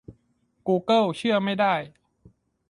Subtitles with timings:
[0.67, 1.75] กูเกิลเชื่อไม่ได้